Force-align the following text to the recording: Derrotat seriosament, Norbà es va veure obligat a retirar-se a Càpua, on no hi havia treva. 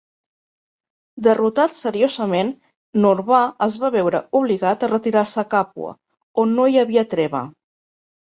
Derrotat 1.25 1.75
seriosament, 1.79 2.49
Norbà 3.03 3.41
es 3.67 3.77
va 3.85 3.91
veure 3.97 4.23
obligat 4.41 4.87
a 4.89 4.91
retirar-se 4.93 5.43
a 5.43 5.45
Càpua, 5.53 5.93
on 6.47 6.57
no 6.59 6.67
hi 6.73 6.83
havia 6.87 7.07
treva. 7.15 7.45